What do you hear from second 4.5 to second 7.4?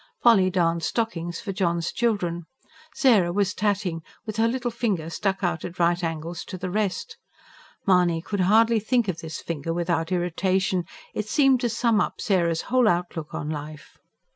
finger stuck out at right angles to the rest.